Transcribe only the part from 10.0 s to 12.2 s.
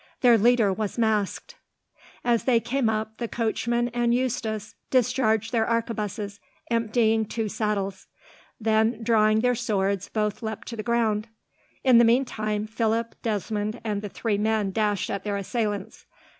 both leapt to the ground. In the